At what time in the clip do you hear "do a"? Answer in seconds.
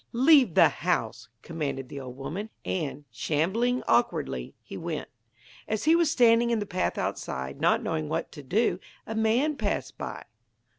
8.41-9.13